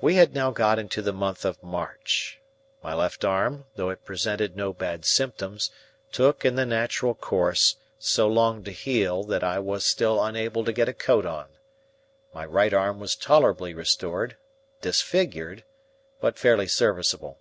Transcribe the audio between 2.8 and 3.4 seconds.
My left